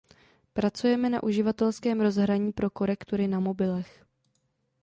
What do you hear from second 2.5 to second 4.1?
pro korektury na mobilech.